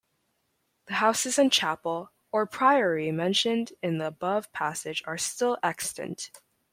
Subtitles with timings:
[0.87, 6.31] The houses and chapel or priory mentioned in the above passage are still extant.